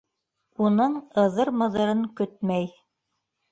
Уның 0.67 0.95
ыҙыр-мыҙырын 1.25 2.03
көтмәй. 2.23 2.69